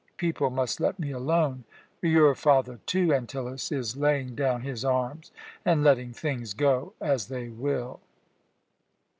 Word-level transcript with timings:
People 0.17 0.49
must 0.49 0.79
let 0.79 0.97
me 0.97 1.11
alone! 1.11 1.63
Your 2.01 2.33
father, 2.33 2.79
too, 2.87 3.13
Antyllus, 3.13 3.71
is 3.71 3.95
laying 3.95 4.33
down 4.33 4.61
his 4.61 4.83
arms 4.83 5.31
and 5.63 5.83
letting 5.83 6.11
things 6.11 6.55
go 6.55 6.93
as 6.99 7.27
they 7.27 7.49
will." 7.49 7.99